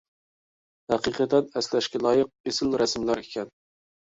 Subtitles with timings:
[0.93, 3.55] ھەقىقەتەن ئەسلەشكە لايىق ئېسىل رەسىملەركەن.